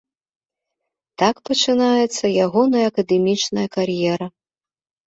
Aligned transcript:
Так 1.21 1.35
пачынаецца 1.49 2.25
ягоная 2.47 2.85
акадэмічная 2.95 3.67
кар'ера. 3.79 4.27